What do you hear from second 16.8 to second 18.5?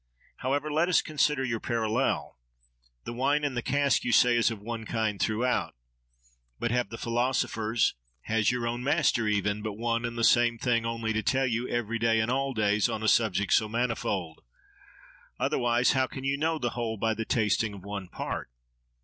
by the tasting of one part?